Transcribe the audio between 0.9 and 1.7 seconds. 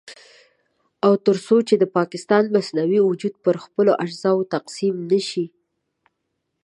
او تر څو